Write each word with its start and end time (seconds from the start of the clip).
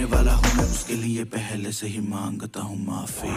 होने 0.00 0.12
वाला 0.12 0.32
हूँ 0.32 0.56
मैं, 0.56 0.64
उसके 0.64 0.94
लिए 0.94 1.24
पहले 1.26 1.72
से 1.72 1.86
ही 1.86 2.00
माँगता 2.00 2.60
हूँ 2.60 2.76
माफ़ी। 2.86 3.28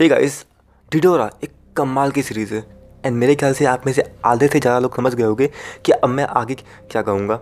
हे 0.00 0.08
गाइस 0.08 0.44
डिडोरा 0.92 1.30
एक 1.44 1.52
कमाल 1.76 2.10
की 2.10 2.22
सीरीज़ 2.22 2.54
है। 2.54 2.64
एंड 3.04 3.16
मेरे 3.16 3.34
ख्याल 3.34 3.54
से 3.54 3.64
आप 3.66 3.86
में 3.86 3.92
से 3.92 4.02
आधे 4.24 4.48
से 4.48 4.60
ज़्यादा 4.60 4.78
लोग 4.78 4.96
समझ 4.96 5.14
गए 5.14 5.24
होंगे 5.24 5.46
कि 5.86 5.92
अब 5.92 6.08
मैं 6.08 6.24
आगे 6.24 6.54
क्या 6.54 7.02
कहूँगा। 7.02 7.34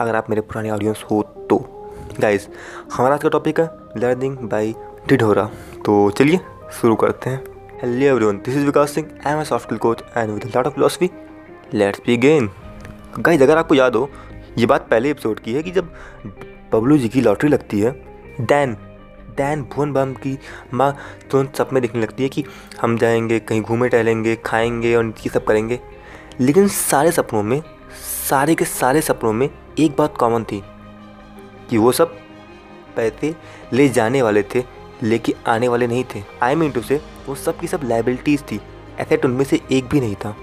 अगर 0.00 0.16
आप 0.16 0.30
मेरे 0.30 0.40
पुराने 0.42 0.70
ऑडियंस 0.70 1.04
हो 1.10 1.22
तो। 1.50 1.58
गाइस 2.20 2.48
हमारा 2.92 3.14
आज 3.14 3.22
का 3.22 3.28
टॉपिक 3.28 3.60
है 3.60 3.68
लर्निंग 3.96 4.36
बाय 4.50 4.72
डिडोरा 5.08 5.44
तो 5.86 6.10
चलिए, 6.10 6.40
शुरू 6.72 6.96
करते 6.96 7.30
हैं। 7.30 7.55
Hello 7.82 8.06
everyone 8.06 8.36
this 8.36 8.54
is 8.56 8.64
Vikas 8.66 8.90
Singh 8.90 9.08
I 9.26 9.32
am 9.32 9.40
a 9.40 9.44
soft 9.44 9.64
skill 9.64 9.78
coach 9.78 10.02
and 10.16 10.30
with 10.30 10.44
lot 10.56 10.66
of 10.66 10.74
philosophy 10.74 11.10
let's 11.74 12.00
begin 12.06 12.48
guys 13.18 13.42
अगर 13.42 13.58
आपको 13.58 13.74
याद 13.74 13.96
हो, 13.96 14.10
ये 14.58 14.66
बात 14.66 14.86
पहले 14.90 15.10
एपिसोड 15.10 15.40
की 15.40 15.54
है 15.54 15.62
कि 15.62 15.70
जब 15.70 15.92
बबलू 16.72 16.98
जी 16.98 17.08
की 17.08 17.20
लॉटरी 17.20 17.48
लगती 17.48 17.80
है 17.80 17.90
डैन 18.40 18.72
डैन 19.36 19.62
भुवन 19.62 19.92
बम 19.92 20.12
की 20.12 20.38
माँ 20.74 20.96
तुरंत 21.30 21.56
सपने 21.56 21.80
देखने 21.80 22.02
लगती 22.02 22.22
है 22.22 22.28
कि 22.28 22.44
हम 22.80 22.98
जाएँगे, 22.98 23.38
कहीं 23.38 23.62
घूमे 23.62 23.88
टहलेंगे, 23.88 24.36
खाएँगे 24.36 24.94
और 24.94 25.06
ये 25.06 25.28
सब 25.28 25.44
करेंगे। 25.44 25.80
लेकिन 26.40 26.68
सारे 26.68 27.12
सपनों 27.12 27.42
में, 27.42 27.62
सारे 28.30 28.54
के 28.54 28.64
सारे 28.64 29.00
सपनों 29.00 29.32
में 29.32 29.48
एक 29.78 29.96
बात 29.98 30.16
कॉमन 30.16 30.44
थी 30.44 30.62
कि 31.70 31.78
वो 31.78 31.92
सब 31.92 32.16
पैसे 32.96 33.34
ले 33.72 33.88
जाने 33.88 34.22
वाले 34.22 34.42
थे। 34.42 34.75
लेके 35.02 35.34
आने 35.46 35.68
वाले 35.68 35.86
नहीं 35.86 36.04
थे। 36.14 36.22
आई 36.42 36.54
मीन 36.54 36.70
टू 36.70 36.80
से 36.80 37.00
वो 37.26 37.34
सब 37.34 37.58
की 37.58 37.66
सब 37.66 37.80
लाइबिलिटीज़ 37.84 38.42
थी। 38.42 38.60
एसेट 39.00 39.24
उनमें 39.24 39.44
से 39.44 39.60
एक 39.72 39.88
भी 39.88 40.00
नहीं 40.00 40.14
था। 40.14 40.36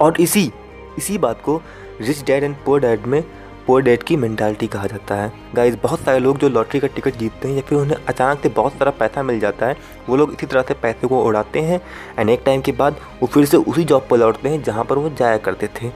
और 0.00 0.20
इसी 0.20 0.50
इसी 0.98 1.18
बात 1.18 1.42
को 1.42 1.60
rich 2.00 2.22
dad 2.24 2.44
and 2.44 2.56
poor 2.64 2.80
dad 2.80 3.06
में 3.06 3.22
पोअर 3.66 3.82
डैड 3.82 4.02
की 4.02 4.16
मेंटालिटी 4.16 4.66
कहा 4.66 4.86
जाता 4.86 5.14
है। 5.14 5.32
गाइज़ 5.54 5.76
बहुत 5.82 6.00
सारे 6.00 6.18
लोग 6.18 6.38
जो 6.38 6.48
लॉटरी 6.48 6.80
का 6.80 6.86
टिकट 6.86 7.16
जीतते 7.16 7.48
हैं 7.48 7.54
या 7.54 7.60
फिर 7.60 7.78
उन्हें 7.78 7.96
अचानक 8.08 8.42
से 8.42 8.48
बहुत 8.48 8.72
सारा 8.72 8.90
पैसा 8.90 9.22
मिल 9.22 9.40
जाता 9.40 9.66
है, 9.66 9.76
वो 10.08 10.16
लोग 10.16 10.32
इसी 10.32 10.46
तरह 10.46 10.62
से 10.62 10.74
पैसे 10.74 11.06
को 11.06 11.22
उड़ाते 11.24 11.60
हैं 11.60 11.80
एंड 12.18 12.30
एक 12.30 12.42
टाइम 12.46 12.60
के 12.60 12.72
बाद 12.72 12.96
वो 13.22 13.26
फिर 13.26 13.44
से 13.44 13.56
उसी 13.56 13.84
जॉब 13.84 14.06
पर 14.10 14.18
लौटते 14.18 14.48
हैं 14.48 14.62
जहाँ 14.62 14.84
पर 14.84 14.98
वो 14.98 15.10
जाया 15.10 15.36
करते 15.36 15.66
थे। 15.66 15.88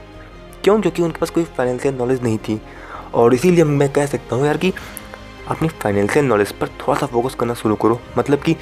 क्यों? 0.63 0.79
क्योंकि 0.81 1.01
उनके 1.01 1.19
पास 1.19 1.29
कोई 1.29 1.43
फाइनेंशियल 1.43 1.95
नॉलेज 1.95 2.23
नहीं 2.23 2.37
थी। 2.37 2.61
और 3.13 3.33
इसीलिए 3.33 3.63
मैं 3.63 3.91
कह 3.93 4.05
सकता 4.05 4.35
हूँ 4.35 4.45
यार 4.45 4.57
कि 4.57 4.73
अपनी 5.49 5.67
फाइनेंशियल 5.81 6.25
नॉलेज 6.25 6.51
पर 6.51 6.67
थोड़ा 6.79 6.99
सा 6.99 7.05
फोकस 7.05 7.35
करना 7.39 7.53
शुरू 7.53 7.75
करो। 7.75 7.99
मतलब 8.17 8.41
कि 8.43 8.55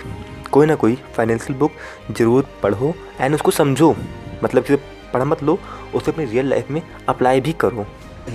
कोई 0.51 0.65
ना 0.65 0.75
कोई 0.75 0.95
फाइनेंशियल 1.15 1.57
बुक 1.59 1.71
ज़रूर 2.11 2.47
पढ़ो 2.63 2.93
एंड 3.21 3.35
उसको 3.35 3.51
समझो। 3.51 3.95
मतलब 4.43 4.63
कि 4.63 4.75
पढ़ा 5.13 5.25
मत 5.25 5.43
लो 5.43 5.57
उसे 5.95 6.11
अपनी 6.11 6.25
रियल 6.25 6.49
लाइफ 6.49 6.69
में 6.71 6.81
अप्लाई 7.09 7.41
भी 7.41 7.53
करो। 7.61 7.85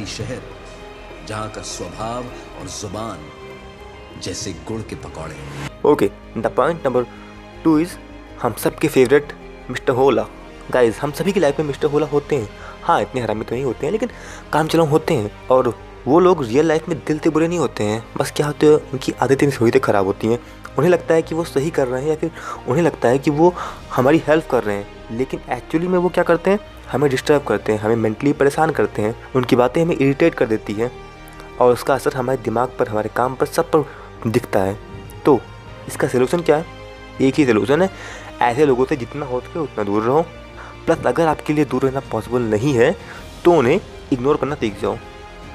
शहर 0.08 0.40
जहाँ 1.28 1.48
का 1.50 1.62
स्वभाव 1.62 2.24
और 2.60 2.66
ज़ुबान 2.70 3.18
जैसे 4.22 4.52
गुड़ 4.68 4.80
के 4.82 4.96
पकौड़े 5.04 5.36
okay 5.90 6.10
the 6.38 6.52
point 6.56 6.86
number 6.86 7.06
two 7.64 7.78
is 7.78 7.96
हम 8.42 8.52
सब 8.58 8.78
के 8.78 8.88
फेवरेट 8.88 9.32
मिस्टर 9.70 9.92
होला। 9.92 10.26
गाइज़ 10.70 10.98
हम 11.00 11.12
सभी 11.12 11.32
की 11.32 11.40
लाइफ 11.40 11.58
में 11.60 11.66
मिस्टर 11.66 11.88
होला 11.88 12.06
होते 12.06 12.36
हैं। 12.36 12.48
हाँ 12.82 13.00
इतने 13.02 13.20
हरामी 13.20 13.44
तो 13.44 13.54
नहीं 13.54 13.64
होते 13.64 13.86
हैं 13.86 13.92
लेकिन 13.92 14.10
काम 14.52 14.66
चलाओ 14.66 14.86
होते 14.86 15.14
हैं 15.14 15.30
और 15.50 15.74
वो 16.06 16.20
लोग 16.20 16.44
रियल 16.44 16.66
लाइफ 16.66 16.88
में 16.88 16.98
दिल 16.98 17.18
से 17.18 17.30
बुरे 17.30 17.48
नहीं 17.48 17.58
होते 17.58 17.84
हैं, 17.84 18.04
बस 18.16 18.32
क्या 18.36 18.46
होते 18.46 18.66
हैं, 18.66 18.90
उनकी 18.92 19.12
आदतें 19.22 19.50
थोड़ी 19.50 19.78
ख़राब 19.78 20.06
होती 20.06 20.26
हैं। 20.26 20.38
उन्हें 20.78 20.90
लगता 20.90 21.14
है 21.14 21.22
कि 21.22 21.34
वो 21.34 21.44
सही 21.44 21.70
कर 21.70 21.88
रहे 21.88 22.02
हैं 22.02 22.08
या 22.08 22.16
फिर 22.16 22.30
उन्हें 22.68 22.82
लगता 22.84 23.08
है 23.08 23.18
कि 23.18 23.30
वो 23.30 23.52
हमारी 23.92 24.22
हेल्प 24.26 24.46
कर 24.50 24.62
रहे 24.64 24.76
हैं। 24.76 25.16
लेकिन 25.16 25.40
एक्चुअली 25.52 25.88
में 25.88 25.98
वो 25.98 26.08
क्या 26.08 26.24
करते 26.24 26.50
हैं? 26.50 26.58
हमें 26.92 27.08
डिस्टर्ब 27.10 27.44
करते 27.44 27.72
हैं, 27.72 27.80
हमें 27.80 27.96
मेंटली 27.96 28.32
परेशान 28.32 28.70
करते 28.70 29.02
हैं, 29.02 29.14
उनकी 29.36 29.56
बातें 29.56 29.82
हमें 29.82 29.96
इरिटेट 29.96 30.34
कर 30.34 30.46
देती 30.46 30.72
हैं 30.72 30.90
और 31.60 31.72
उसका 31.72 31.94
असर 31.94 32.14
हमारे 32.14 32.38
दिमाग 32.44 32.76
पर, 32.78 32.88
हमारे 32.88 33.10
काम 33.16 33.34
पर, 33.34 33.46
सब 33.46 33.70
पर 33.70 33.84
दिखता 34.26 34.60
है। 34.60 34.78
तो 35.24 35.38
इसका 35.88 36.08
सोल्यूशन 36.08 36.40
क्या 36.40 36.56
है? 36.56 36.66
एक 37.20 37.34
ही 37.34 37.46
सोल्यूशन 37.46 37.82
है, 37.82 37.90
ऐसे 38.42 38.66
लोगों 38.66 38.84
से 38.84 38.96
जितना 38.96 39.26
हो 39.26 39.40
सके 39.40 39.58
उतना 39.58 39.84
दूर 39.84 40.02
रहो। 40.02 40.22
प्लस 40.86 41.06
अगर 41.06 41.26
आपके 41.26 41.52
लिए 41.52 41.64
दूर 41.64 41.82
रहना 41.82 42.00
पॉसिबल 42.10 42.42
नहीं 42.42 42.74
है 42.74 42.94
तो 43.44 43.52
उन्हें 43.52 43.80
इग्नोर 44.12 44.36
करना 44.36 44.54
सीख 44.54 44.80
जाओ। 44.82 44.96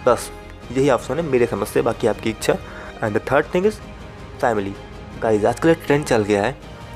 बस 0.08 0.30
यही 0.72 0.90
ऑप्शन 0.90 1.16
है 1.16 1.22
मेरे 1.22 1.46
समझ 1.46 1.68
से 1.68 1.82
बाकी 1.82 2.08
आपकी 2.08 2.30
इच्छा। 2.30 2.54
And 3.04 3.18
the 3.18 3.22
third 3.32 3.46
thing 3.56 3.66
is 3.66 3.76
family 4.42 4.74
guys 5.22 5.46
आजकल 5.46 5.74
ट्रेंड 5.86 6.06
चल 6.06 6.24
गया 6.24 6.44
है 6.44 6.52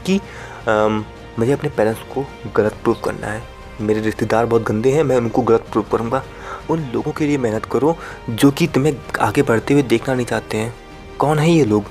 कि 0.05 0.17
um, 0.17 1.03
मुझे 1.39 1.51
अपने 1.51 1.69
पेरेंट्स 1.69 2.01
को 2.13 2.25
गलत 2.55 2.73
प्रूफ 2.83 3.01
करना 3.05 3.27
है। 3.27 3.41
मेरे 3.81 4.01
रिश्तेदार 4.01 4.45
बहुत 4.45 4.63
गंदे 4.63 4.91
हैं 4.91 5.03
मैं 5.03 5.17
उनको 5.17 5.41
गलत 5.41 5.65
प्रूफ 5.71 5.91
करूँगा। 5.91 6.23
उन 6.69 6.79
लोगों 6.93 7.11
के 7.11 7.25
लिए 7.25 7.37
मेहनत 7.37 7.65
करो 7.65 7.95
जो 8.29 8.51
कि 8.51 8.67
तुम्हें 8.67 8.95
आगे 9.21 9.41
बढ़ते 9.43 9.73
हुए 9.73 9.83
देखना 9.83 10.13
नहीं 10.15 10.25
चाहते 10.25 10.57
हैं। 10.57 10.73
कौन 11.19 11.39
है 11.39 11.49
ये 11.51 11.65
लोग? 11.65 11.85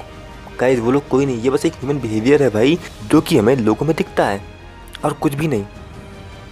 गाइस 0.60 0.78
वो 0.78 0.90
लोग 0.90 1.08
कोई 1.08 1.26
नहीं 1.26 1.40
ये 1.42 1.50
बस 1.50 1.64
एक 1.66 1.74
ह्यूमन 1.74 2.00
बिहेवियर 2.00 2.42
है 2.42 2.50
भाई 2.50 2.78
जो 3.04 3.20
कि 3.20 3.38
हमें 3.38 3.54
लोगों 3.56 3.86
में 3.86 3.94
दिखता 3.96 4.26
है 4.26 4.40
और 5.04 5.12
कुछ 5.12 5.34
भी 5.34 5.48
नहीं। 5.48 5.64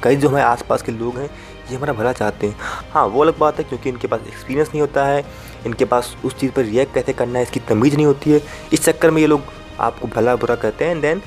गाइस 0.05 0.19
जो 0.19 0.29
हमारे 0.29 0.45
आसपास 0.45 0.83
के 0.83 0.93
लोग 0.93 1.19
हैं 1.19 1.29
ये 1.71 1.77
हमारा 1.77 1.93
भला 1.93 2.13
चाहते 2.13 2.47
हैं। 2.47 2.57
हाँ 2.93 3.05
वो 3.07 3.23
अलग 3.23 3.39
बात 3.39 3.59
है 3.59 3.65
क्योंकि 3.65 3.89
इनके 3.89 4.07
पास 4.07 4.21
एक्सपीरियंस 4.29 4.69
नहीं 4.69 4.81
होता 4.81 5.05
है 5.07 5.25
इनके 5.67 5.85
पास 5.85 6.15
उस 6.25 6.39
चीज़ 6.41 6.53
पर 6.53 6.65
रिएक्ट 6.65 6.95
कैसे 6.95 7.13
करना 7.13 7.39
है 7.39 7.43
इसकी 7.45 7.61
तमीज़ 7.61 7.97
नहीं 7.97 8.07
होती 8.07 8.31
है। 8.31 8.41
इस 8.73 8.85
चक्कर 8.85 9.11
में 9.11 9.21
ये 9.21 9.27
लोग 9.27 9.43
आपको 9.81 10.09
भला 10.09 10.37
बुरा 10.37 10.55
कहते 10.55 10.85
हैं 10.85 10.93
एंड 10.93 11.03
देन 11.03 11.23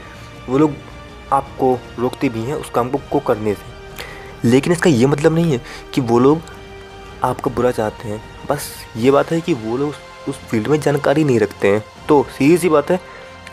वो 0.50 0.58
लोग 0.58 0.74
आपको 1.34 1.78
रोकते 2.00 2.30
भी 2.30 2.42
हैं 2.42 2.56
उस 2.56 2.70
काम 2.70 2.90
को, 2.90 3.20
करने 3.20 3.54
से। 3.54 4.48
लेकिन 4.50 4.74
इसका 4.74 4.90
ये 4.90 5.06
मतलब 5.06 5.34
नहीं 5.36 5.52
है 5.52 5.62
कि 5.94 6.02
वो 6.02 6.20
लोग 6.20 6.42
आपका 7.24 7.52
बुरा 7.52 7.72
चाहते 7.72 8.08
हैं। 8.08 8.22
बस 8.50 8.70
ये 8.98 9.12
बात 9.12 9.32
है 9.32 9.42
कि 9.42 9.54
वो 9.56 9.78
लोग 9.78 9.94
उस 10.28 10.36
फ़ील्ड 10.50 10.68
में 10.68 10.80
जानकारी 10.80 11.24
नहीं 11.24 11.40
रखते 11.40 11.68
हैं। 11.68 11.84
तो 12.08 12.24
सीधी 12.38 12.58
सी 12.58 12.70
बात 12.70 12.92
है 12.92 13.00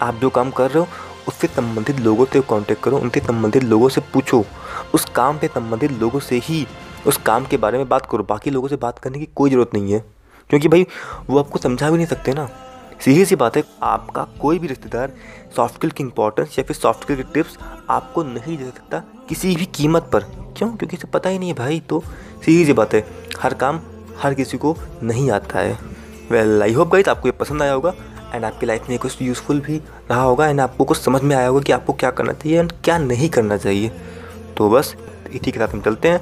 आप 0.02 0.14
जो 0.14 0.30
काम 0.30 0.50
कर 0.50 0.70
रहे 0.70 0.78
हो 0.78 0.88
उससे 1.28 1.46
संबंधित 1.46 2.00
लोगों 2.00 2.24
से 2.24 2.40
कांटेक्ट 2.40 2.82
करो 2.82 2.98
उनसे 2.98 3.20
संबंधित 3.20 3.64
लोगों 3.64 3.88
से 3.88 4.00
पूछो। 4.12 4.44
उस 4.94 5.04
काम 5.04 5.38
से 5.38 5.46
संबंधित 5.46 5.92
लोगों 5.92 6.20
से 6.20 6.38
ही, 6.38 6.66
उस 7.06 7.16
काम 7.16 7.44
के 7.44 7.56
बारे 7.56 7.78
में 7.78 7.88
बात 7.88 8.06
करो। 8.10 8.24
बाकी 8.24 8.50
लोगों 8.50 8.68
से 8.68 8.76
बात 8.76 8.98
करने 8.98 9.18
की 9.18 9.28
कोई 9.36 9.50
ज़रूरत 9.50 9.74
नहीं 9.74 9.92
है। 9.92 10.04
क्योंकि 10.50 10.68
भाई, 10.68 10.86
वो 11.30 11.38
आपको 11.38 11.58
समझा 11.58 11.90
भी 11.90 11.96
नहीं 11.96 12.06
सकते 12.06 12.32
ना। 12.32 12.48
सीधी 13.00 13.24
सी 13.24 13.36
बात 13.36 13.56
है, 13.56 13.62
आपका 13.82 14.22
कोई 14.40 14.58
भी 14.58 14.66
रिश्तेदार 14.66 15.12
सॉफ्ट 15.56 15.74
स्किल 15.74 15.90
की 15.90 16.02
इंपॉर्टेंस 16.04 16.58
या 16.58 16.64
फिर 16.64 16.76
सॉफ्ट 16.76 17.02
स्किल 17.02 17.16
की 17.16 17.22
टिप्स 17.22 17.58
आपको 17.90 18.22
नहीं 18.22 18.56
दे 18.58 18.64
सकता 18.64 19.02
किसी 19.28 19.54
भी 19.56 19.64
कीमत 19.64 20.08
पर। 20.12 20.20
क्यों? 20.56 20.68
क्योंकि 20.68 20.96
इसे 20.96 21.08
पता 21.08 21.30
ही 21.30 21.38
नहीं 21.38 21.48
है 21.48 21.54
भाई 21.54 21.80
तो 21.80 22.02
सीधी 22.44 22.64
सी 22.64 22.72
बात 22.72 22.94
है, 22.94 23.04
हर 23.40 23.54
काम 23.54 23.80
हर 24.18 24.34
किसी 24.34 24.58
को 24.58 24.76
नहीं 25.02 25.30
आता 25.30 25.58
है। 25.58 25.78
वेल 26.30 26.62
आई 26.62 26.72
होप 26.72 26.88
गाइस 26.88 27.08
आपको 27.08 27.28
ये 27.28 27.32
पसंद 27.32 27.62
आया 27.62 27.72
होगा 27.72 27.92
एंड 28.34 28.44
आपकी 28.44 28.66
लाइफ 28.66 28.88
में 28.88 28.98
कुछ 28.98 29.22
यूज़फुल 29.22 29.60
भी 29.60 29.76
रहा 30.10 30.22
होगा 30.22 30.46
एंड 30.48 30.60
आपको 30.60 30.84
कुछ 30.84 30.98
समझ 30.98 31.22
में 31.22 31.34
आया 31.36 31.48
होगा 31.48 31.60
कि 31.60 31.72
आपको 31.72 31.92
क्या 31.92 32.10
करना 32.10 32.32
चाहिए 32.32 32.60
एंड 32.60 32.72
क्या 32.84 32.98
नहीं 32.98 33.28
करना 33.28 33.56
चाहिए। 33.56 33.90
तो 34.56 34.68
बस 34.70 34.94
इसी 35.32 35.50
के 35.52 35.58
साथ 35.58 35.68
हम 35.68 35.80
चलते 35.80 36.08
हैं। 36.08 36.20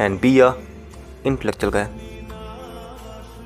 And 0.00 0.20
be 0.20 0.38
a 0.40 0.52
intellectual 1.26 1.72
guy 1.72 1.88